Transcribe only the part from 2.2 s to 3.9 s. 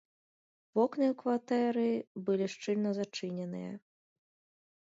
былі шчыльна зачыненыя.